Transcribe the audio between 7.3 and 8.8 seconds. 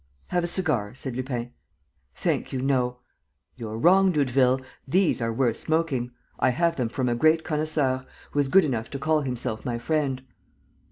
connoisseur, who is good